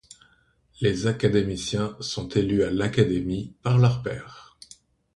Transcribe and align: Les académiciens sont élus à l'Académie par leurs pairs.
Les 0.81 1.05
académiciens 1.05 1.95
sont 1.99 2.27
élus 2.29 2.63
à 2.63 2.71
l'Académie 2.71 3.53
par 3.61 3.77
leurs 3.77 4.01
pairs. 4.01 4.57